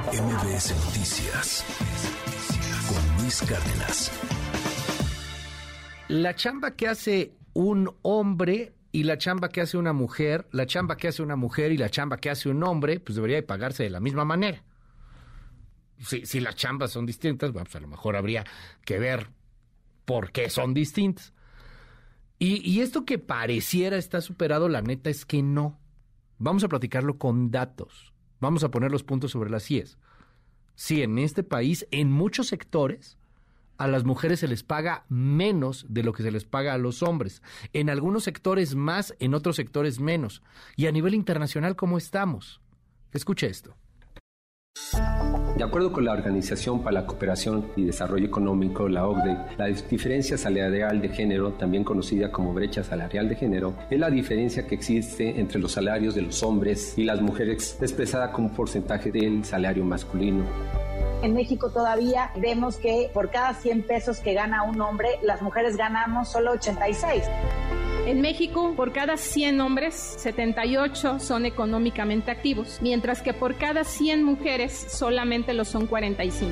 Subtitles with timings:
[0.00, 1.64] MBS Noticias
[2.88, 4.10] con Luis Cárdenas.
[6.08, 10.96] La chamba que hace un hombre y la chamba que hace una mujer, la chamba
[10.96, 13.82] que hace una mujer y la chamba que hace un hombre, pues debería de pagarse
[13.82, 14.64] de la misma manera.
[15.98, 18.44] Si, si las chambas son distintas, bueno, pues a lo mejor habría
[18.86, 19.28] que ver
[20.06, 21.34] por qué son distintas.
[22.38, 25.78] Y, esto que pareciera está superado, la neta es que no.
[26.38, 28.11] Vamos a platicarlo con datos.
[28.42, 29.98] Vamos a poner los puntos sobre las IES.
[30.74, 33.16] Sí, en este país, en muchos sectores,
[33.78, 37.04] a las mujeres se les paga menos de lo que se les paga a los
[37.04, 37.40] hombres.
[37.72, 40.42] En algunos sectores más, en otros sectores menos.
[40.74, 42.60] Y a nivel internacional, ¿cómo estamos?
[43.12, 43.76] Escuche esto.
[45.62, 50.36] De acuerdo con la Organización para la Cooperación y Desarrollo Económico, la OCDE, la diferencia
[50.36, 55.38] salarial de género, también conocida como brecha salarial de género, es la diferencia que existe
[55.38, 60.44] entre los salarios de los hombres y las mujeres expresada como porcentaje del salario masculino.
[61.22, 65.76] En México todavía vemos que por cada 100 pesos que gana un hombre, las mujeres
[65.76, 67.22] ganamos solo 86.
[68.04, 74.24] En México, por cada 100 hombres, 78 son económicamente activos, mientras que por cada 100
[74.24, 76.50] mujeres solamente lo son 45.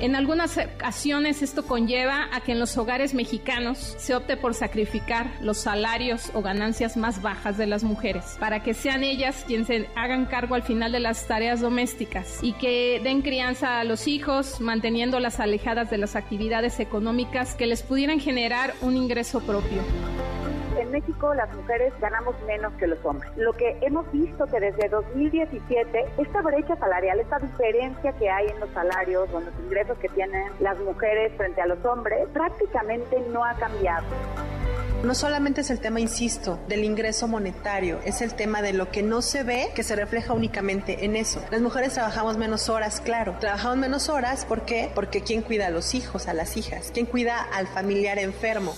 [0.00, 5.32] En algunas ocasiones esto conlleva a que en los hogares mexicanos se opte por sacrificar
[5.42, 9.88] los salarios o ganancias más bajas de las mujeres para que sean ellas quienes se
[9.96, 14.60] hagan cargo al final de las tareas domésticas y que den crianza a los hijos,
[14.60, 19.82] manteniéndolas alejadas de las actividades económicas que les pudieran generar un ingreso propio
[20.88, 23.30] en México las mujeres ganamos menos que los hombres.
[23.36, 28.60] Lo que hemos visto que desde 2017 esta brecha salarial, esta diferencia que hay en
[28.60, 33.20] los salarios o en los ingresos que tienen las mujeres frente a los hombres, prácticamente
[33.30, 34.06] no ha cambiado.
[35.04, 39.04] No solamente es el tema, insisto, del ingreso monetario, es el tema de lo que
[39.04, 41.40] no se ve, que se refleja únicamente en eso.
[41.52, 43.36] Las mujeres trabajamos menos horas, claro.
[43.38, 44.90] Trabajamos menos horas, ¿por qué?
[44.96, 46.90] Porque ¿quién cuida a los hijos, a las hijas?
[46.92, 48.74] ¿Quién cuida al familiar enfermo?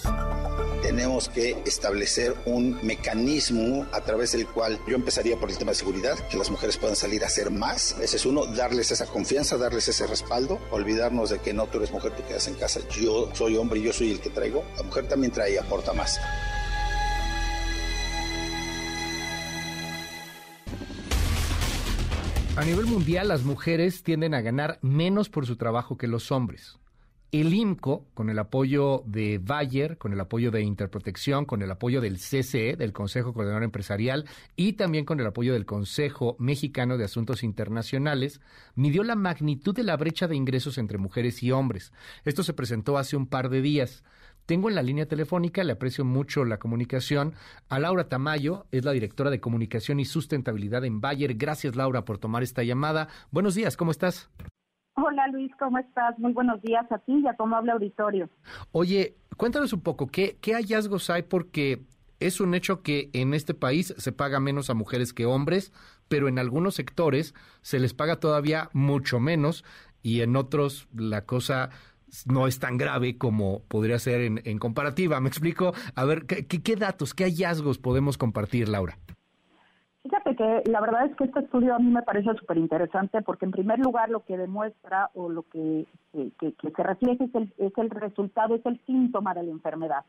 [0.90, 5.76] Tenemos que establecer un mecanismo a través del cual yo empezaría por el tema de
[5.76, 7.96] seguridad, que las mujeres puedan salir a hacer más.
[8.00, 11.92] Ese es uno, darles esa confianza, darles ese respaldo, olvidarnos de que no, tú eres
[11.92, 14.64] mujer, tú quedas en casa, yo soy hombre y yo soy el que traigo.
[14.78, 16.18] La mujer también trae y aporta más.
[22.56, 26.80] A nivel mundial, las mujeres tienden a ganar menos por su trabajo que los hombres.
[27.32, 32.00] El IMCO, con el apoyo de Bayer, con el apoyo de Interprotección, con el apoyo
[32.00, 34.24] del CCE, del Consejo Coordinador Empresarial,
[34.56, 38.40] y también con el apoyo del Consejo Mexicano de Asuntos Internacionales,
[38.74, 41.92] midió la magnitud de la brecha de ingresos entre mujeres y hombres.
[42.24, 44.02] Esto se presentó hace un par de días.
[44.44, 47.34] Tengo en la línea telefónica, le aprecio mucho la comunicación,
[47.68, 51.34] a Laura Tamayo, es la directora de Comunicación y Sustentabilidad en Bayer.
[51.34, 53.06] Gracias, Laura, por tomar esta llamada.
[53.30, 54.30] Buenos días, ¿cómo estás?
[55.02, 56.18] Hola Luis, ¿cómo estás?
[56.18, 58.28] Muy buenos días a ti y a tu amable auditorio.
[58.72, 61.22] Oye, cuéntanos un poco, ¿qué, qué hallazgos hay?
[61.22, 61.82] Porque
[62.18, 65.72] es un hecho que en este país se paga menos a mujeres que hombres,
[66.08, 69.64] pero en algunos sectores se les paga todavía mucho menos
[70.02, 71.70] y en otros la cosa
[72.26, 75.20] no es tan grave como podría ser en, comparativa.
[75.20, 75.72] ¿Me explico?
[75.94, 78.98] A ver, ¿qué, ¿qué, datos, qué hallazgos podemos compartir, Laura?
[80.10, 83.44] Fíjate que la verdad es que este estudio a mí me parece súper interesante porque
[83.44, 87.72] en primer lugar lo que demuestra o lo que, que, se refleja es el, es
[87.78, 90.04] el resultado, es el síntoma de la enfermedad.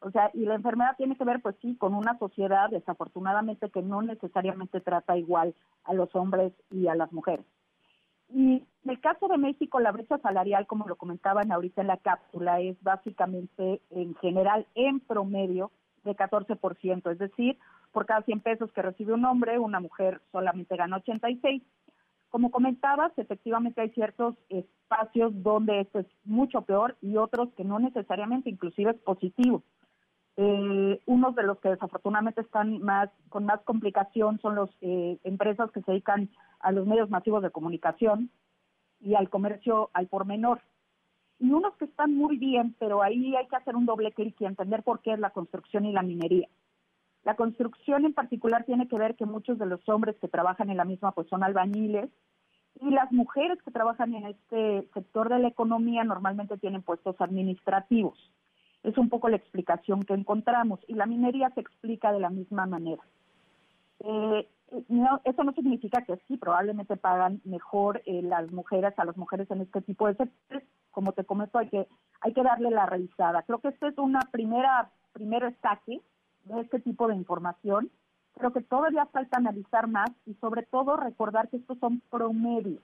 [0.00, 3.80] O sea, y la enfermedad tiene que ver, pues sí, con una sociedad desafortunadamente que
[3.80, 7.46] no necesariamente trata igual a los hombres y a las mujeres.
[8.28, 11.96] Y en el caso de México, la brecha salarial, como lo comentaban ahorita en la
[11.96, 15.70] cápsula, es básicamente en general, en promedio,
[16.06, 17.58] de 14%, es decir,
[17.96, 21.62] por cada 100 pesos que recibe un hombre, una mujer solamente gana 86.
[22.28, 27.78] Como comentabas, efectivamente hay ciertos espacios donde esto es mucho peor y otros que no
[27.78, 29.62] necesariamente, inclusive es positivo.
[30.36, 35.70] Eh, unos de los que desafortunadamente están más con más complicación son las eh, empresas
[35.70, 36.28] que se dedican
[36.60, 38.30] a los medios masivos de comunicación
[39.00, 40.60] y al comercio al por menor.
[41.38, 44.44] Y unos que están muy bien, pero ahí hay que hacer un doble clic y
[44.44, 46.50] entender por qué es la construcción y la minería.
[47.26, 50.76] La construcción en particular tiene que ver que muchos de los hombres que trabajan en
[50.76, 52.08] la misma pues son albañiles
[52.80, 58.16] y las mujeres que trabajan en este sector de la economía normalmente tienen puestos administrativos.
[58.84, 62.64] Es un poco la explicación que encontramos y la minería se explica de la misma
[62.66, 63.02] manera.
[64.04, 64.48] Eh,
[65.24, 69.62] eso no significa que sí, probablemente pagan mejor eh, las mujeres a las mujeres en
[69.62, 70.62] este tipo de sectores.
[70.92, 71.88] Como te comento, hay que,
[72.20, 73.42] hay que darle la revisada.
[73.42, 76.00] Creo que este es una primera, primer saque
[76.46, 77.90] de este tipo de información.
[78.34, 82.82] Creo que todavía falta analizar más y sobre todo recordar que estos son promedios.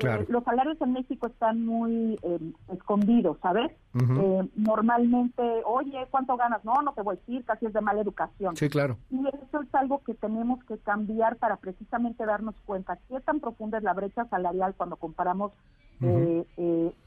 [0.00, 3.70] Eh, los salarios en México están muy eh, escondidos, ¿sabes?
[3.94, 6.64] Eh, normalmente, oye, ¿cuánto ganas?
[6.64, 8.56] No, no te voy a decir, casi es de mala educación.
[8.56, 8.96] Sí, claro.
[9.10, 13.78] Y eso es algo que tenemos que cambiar para precisamente darnos cuenta qué tan profunda
[13.78, 15.52] es la brecha salarial cuando comparamos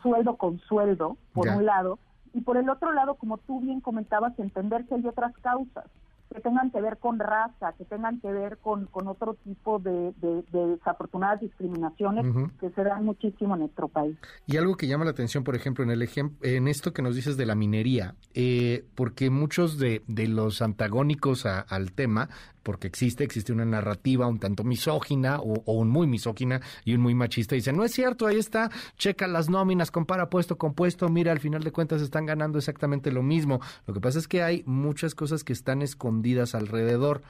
[0.02, 2.00] sueldo con sueldo, por un lado,
[2.38, 5.86] y por el otro lado, como tú bien comentabas, entender que hay otras causas
[6.32, 10.14] que tengan que ver con raza, que tengan que ver con, con otro tipo de,
[10.52, 12.26] desafortunadas discriminaciones
[12.60, 14.16] que se dan muchísimo en nuestro país.
[14.46, 17.16] Y algo que llama la atención, por ejemplo, en el ejemplo, en esto que nos
[17.16, 22.30] dices de la minería, eh, porque muchos de, de los antagónicos al tema
[22.68, 27.16] porque existe, existe una narrativa un tanto misógina o, un muy misógina y un muy
[27.16, 27.56] machista.
[27.56, 31.32] Y dice, no es cierto, ahí está, checa las nóminas, compara puesto con puesto, mira,
[31.32, 33.62] al final de cuentas están ganando exactamente lo mismo.
[33.86, 37.22] Lo que pasa es que hay muchas cosas que están escondidas alrededor.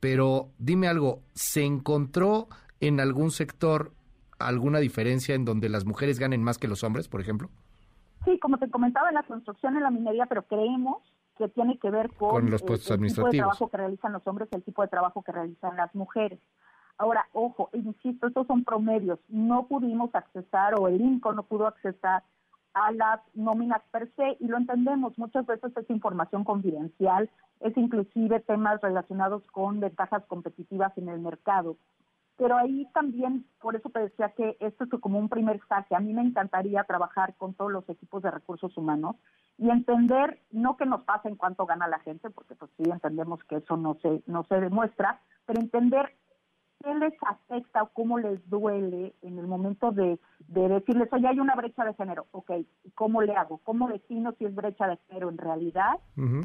[0.00, 2.48] Pero dime algo, ¿se encontró
[2.80, 3.92] en algún sector
[4.38, 7.50] alguna diferencia en donde las mujeres ganen más que los hombres, por ejemplo?
[8.24, 11.02] Sí, como te comentaba, en la construcción, en la minería, pero creemos
[11.36, 14.48] que tiene que ver con, los puestos el tipo de trabajo que realizan los hombres
[14.52, 16.40] y el tipo de trabajo que realizan las mujeres.
[16.98, 19.18] Ahora, ojo, insisto, estos son promedios.
[19.28, 22.22] No pudimos accesar o el INCO no pudo accesar
[22.72, 25.18] a las nóminas per se y lo entendemos.
[25.18, 27.30] Muchas veces es información confidencial,
[27.60, 31.76] es inclusive temas relacionados con ventajas competitivas en el mercado.
[32.36, 35.94] Pero ahí también, por eso te decía que esto es como un primer saque.
[35.94, 39.16] A mí me encantaría trabajar con todos los equipos de recursos humanos
[39.58, 43.42] y entender, no que nos pase en cuánto gana la gente, porque pues sí entendemos
[43.44, 46.14] que eso no se, no se demuestra, pero entender
[46.82, 51.40] qué les afecta o cómo les duele en el momento de, de decirles, oye, hay
[51.40, 52.52] una brecha de género, ok,
[52.94, 53.58] ¿cómo le hago?
[53.64, 55.94] ¿Cómo defino si es brecha de género en realidad?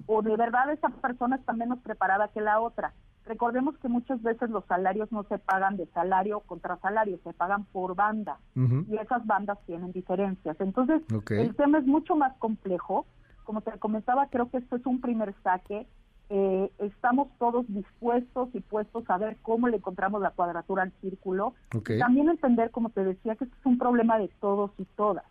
[0.06, 2.94] ¿O de verdad esa persona está menos preparada que la otra?
[3.32, 7.64] Recordemos que muchas veces los salarios no se pagan de salario contra salario, se pagan
[7.64, 10.60] por banda y esas bandas tienen diferencias.
[10.60, 13.06] Entonces, el tema es mucho más complejo.
[13.46, 15.88] Como te comentaba, creo que esto es un primer saque.
[16.30, 21.54] Eh, estamos todos dispuestos y puestos a ver cómo le encontramos la cuadratura al círculo.
[22.00, 25.24] También entender, como te decía, que esto es un problema de todos y todas.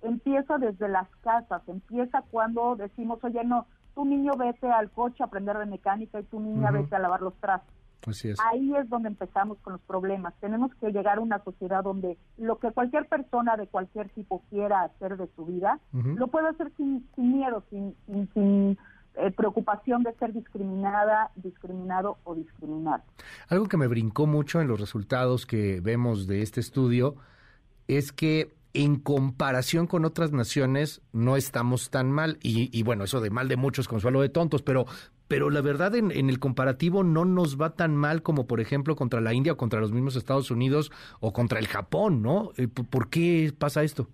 [0.00, 5.26] Empieza desde las casas, empieza cuando decimos, oye, no, tu niño vete al coche a
[5.26, 7.74] aprender de mecánica y tu niña vete a lavar los trastos.
[8.44, 10.34] Ahí es donde empezamos con los problemas.
[10.40, 14.82] Tenemos que llegar a una sociedad donde lo que cualquier persona de cualquier tipo quiera
[14.82, 17.94] hacer de su vida, lo puede hacer sin, miedo, sin,
[18.34, 18.76] sin,
[19.14, 23.02] eh, preocupación de ser discriminada, discriminado o discriminado.
[23.48, 27.14] Algo que me brincó mucho en los resultados que vemos de este estudio
[27.86, 32.38] es que en comparación con otras naciones no estamos tan mal.
[32.42, 34.86] Y, bueno, eso de mal de muchos, consuelo de tontos, pero,
[35.28, 39.20] pero la verdad en, el comparativo no nos va tan mal como por ejemplo contra
[39.20, 40.90] la India o contra los mismos Estados Unidos
[41.20, 42.50] o contra el Japón, ¿no?
[42.56, 44.08] Eh, ¿Por qué pasa esto?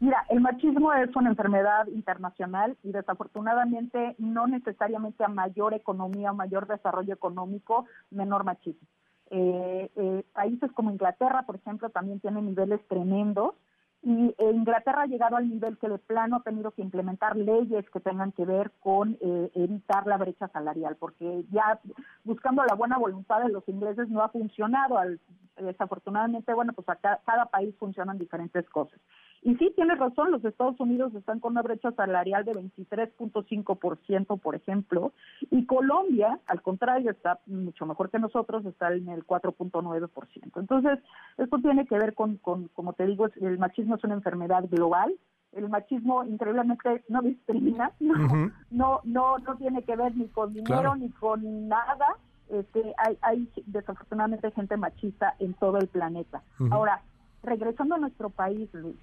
[0.00, 6.66] Mira, el machismo es una enfermedad internacional y desafortunadamente no necesariamente a mayor economía mayor
[6.66, 8.88] desarrollo económico, menor machismo.
[9.34, 13.54] Eh, eh, países como Inglaterra, por ejemplo, también tienen niveles tremendos
[14.02, 17.88] y eh, Inglaterra ha llegado al nivel que de plano ha tenido que implementar leyes
[17.88, 21.78] que tengan que ver con eh, evitar la brecha salarial, porque ya
[22.24, 24.98] buscando la buena voluntad de los ingleses no ha funcionado.
[24.98, 25.20] Al,
[25.56, 28.98] desafortunadamente, bueno, pues acá, cada país funcionan diferentes cosas.
[29.44, 34.54] Y sí, tienes razón, los Estados Unidos están con una brecha salarial de 23.5%, por
[34.54, 35.12] ejemplo,
[35.50, 40.08] y Colombia, al contrario, está mucho mejor que nosotros, está en el 4.9%.
[40.44, 41.00] Entonces,
[41.38, 45.12] esto tiene que ver con, con, como te digo, el machismo es una enfermedad global,
[45.50, 51.10] el machismo increíblemente no discrimina, no, no, no, tiene que ver ni con dinero ni
[51.10, 52.16] con nada.
[52.48, 56.42] Este, hay, hay desafortunadamente gente machista en todo el planeta.
[56.70, 57.02] Ahora,
[57.42, 58.96] regresando a nuestro país, Luis,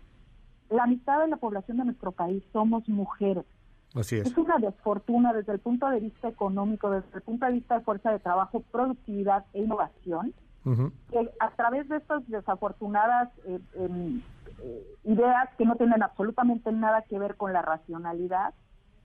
[0.69, 3.45] la mitad de la población de nuestro país somos mujeres.
[3.95, 4.27] Así es.
[4.27, 7.83] Es una desfortuna desde el punto de vista económico, desde el punto de vista de
[7.83, 10.33] fuerza de trabajo, productividad e innovación,
[11.09, 14.21] que a través de estas desafortunadas eh, em,
[14.61, 18.53] eh, ideas que no tienen absolutamente nada que ver con la racionalidad,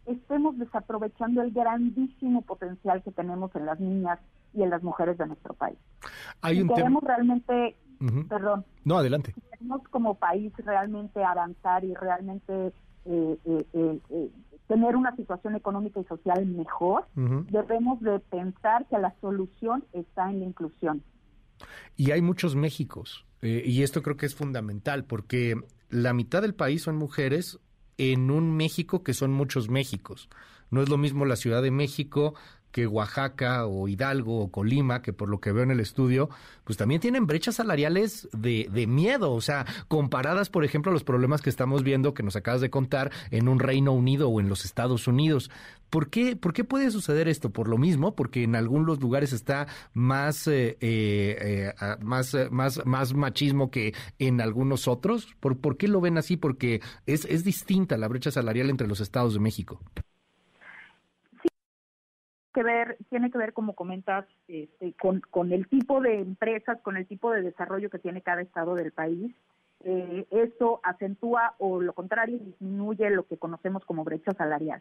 [0.04, 4.18] estemos desaprovechando el grandísimo potencial que tenemos en las niñas
[4.52, 5.78] y en las mujeres de nuestro país.
[6.42, 7.76] Hay un queremos realmente
[8.28, 8.64] Perdón.
[8.84, 9.34] No, adelante.
[9.90, 12.72] Como país realmente avanzar y realmente
[13.06, 14.30] eh, eh, eh,
[14.66, 20.40] tener una situación económica y social mejor, debemos de pensar que la solución está en
[20.40, 21.02] la inclusión.
[21.96, 25.54] Y hay muchos Méxicos, y esto creo que es fundamental, porque
[25.90, 27.60] la mitad del país son mujeres
[27.98, 30.30] en un México que son muchos Méxicos.
[30.70, 32.34] No es lo mismo la Ciudad de México
[32.74, 36.28] que Oaxaca o Hidalgo o Colima, que por lo que veo en el estudio,
[36.64, 41.04] pues también tienen brechas salariales de, de miedo, o sea, comparadas, por ejemplo, a los
[41.04, 44.48] problemas que estamos viendo que nos acabas de contar en un Reino Unido o en
[44.48, 45.52] los Estados Unidos.
[45.88, 47.50] ¿Por qué, por qué puede suceder esto?
[47.50, 53.14] Por lo mismo, porque en algunos lugares está más, eh, eh, eh, más, más, más
[53.14, 55.28] machismo que en algunos otros.
[55.38, 56.36] ¿Por, ¿Por qué lo ven así?
[56.36, 59.80] Porque es, es distinta la brecha salarial entre los estados de México
[62.54, 66.96] que ver, tiene que ver, como comentas, este, con, con el tipo de empresas, con
[66.96, 69.34] el tipo de desarrollo que tiene cada estado del país.
[69.80, 74.80] Eh, eso acentúa o lo contrario disminuye lo que conocemos como brecha salarial.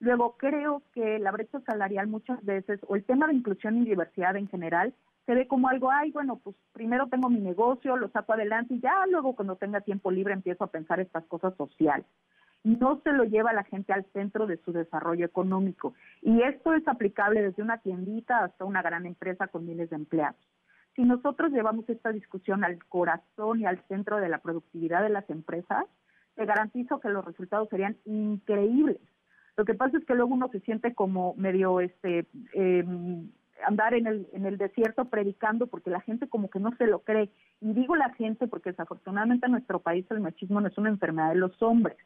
[0.00, 4.36] Luego, creo que la brecha salarial muchas veces, o el tema de inclusión y diversidad
[4.36, 4.94] en general,
[5.26, 8.80] se ve como algo, ay, bueno, pues primero tengo mi negocio, lo saco adelante y
[8.80, 12.06] ya luego cuando tenga tiempo libre empiezo a pensar estas cosas sociales
[12.76, 15.94] no se lo lleva la gente al centro de su desarrollo económico.
[16.22, 20.40] Y esto es aplicable desde una tiendita hasta una gran empresa con miles de empleados.
[20.94, 25.28] Si nosotros llevamos esta discusión al corazón y al centro de la productividad de las
[25.30, 25.84] empresas,
[26.34, 28.98] te garantizo que los resultados serían increíbles.
[29.56, 33.30] Lo que pasa es que luego uno se siente como medio este em,
[33.66, 37.00] andar en el, en el desierto predicando porque la gente como que no se lo
[37.00, 37.30] cree.
[37.60, 41.30] Y digo la gente porque desafortunadamente en nuestro país el machismo no es una enfermedad
[41.30, 41.96] de los hombres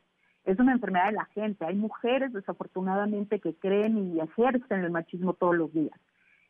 [0.44, 1.64] es una enfermedad de la gente.
[1.64, 5.98] Hay mujeres, desafortunadamente, que creen y ejercen el machismo todos los días.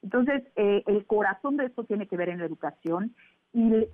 [0.02, 3.14] Entonces, eh, el corazón de esto tiene que ver en la educación
[3.52, 3.86] y,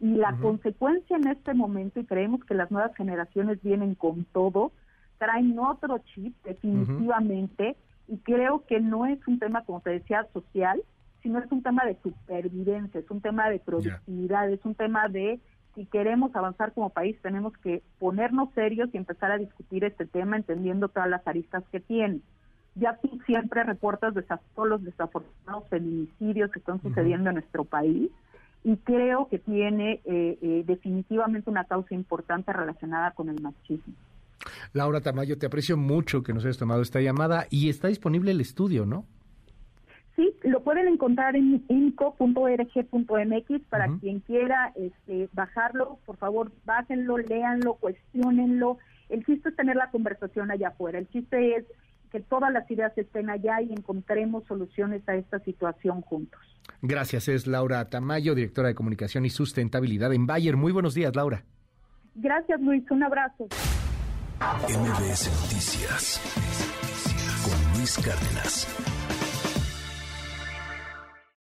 [0.00, 4.72] la consecuencia en este momento, y creemos que las nuevas generaciones vienen con todo,
[5.18, 7.76] traen otro chip definitivamente,
[8.08, 10.82] y creo que no es un tema, como te decía, social,
[11.22, 15.38] sino es un tema de supervivencia, es un tema de productividad, es un tema de
[15.74, 20.36] si queremos avanzar como país, tenemos que ponernos serios y empezar a discutir este tema
[20.36, 22.20] entendiendo todas las aristas que tiene.
[22.74, 28.10] Ya tú siempre reportas de todos los desafortunados feminicidios que están sucediendo en nuestro país
[28.64, 33.94] y creo que tiene eh, eh, definitivamente una causa importante relacionada con el machismo.
[34.72, 38.40] Laura Tamayo, te aprecio mucho que nos hayas tomado esta llamada y está disponible el
[38.40, 39.06] estudio, ¿no?
[40.16, 47.74] Sí, lo pueden encontrar en inco.org.mx para quien quiera este, bajarlo, por favor, bájenlo, léanlo,
[47.74, 48.78] cuestionenlo.
[49.08, 51.64] El chiste es tener la conversación allá afuera, el chiste es
[52.10, 56.40] que todas las ideas estén allá y encontremos soluciones a esta situación juntos.
[56.82, 60.56] Gracias, es Laura Tamayo, directora de Comunicación y Sustentabilidad en Bayer.
[60.58, 61.44] Muy buenos días, Laura.
[62.14, 63.48] Gracias, Luis, un abrazo.
[64.68, 66.20] MBS Noticias
[67.44, 68.91] con Luis Cárdenas.